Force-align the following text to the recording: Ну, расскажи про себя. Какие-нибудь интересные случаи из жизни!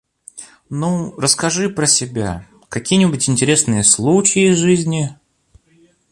Ну, 0.71 1.13
расскажи 1.19 1.69
про 1.69 1.85
себя. 1.85 2.47
Какие-нибудь 2.69 3.29
интересные 3.29 3.83
случаи 3.83 4.49
из 4.51 4.57
жизни! 4.57 5.15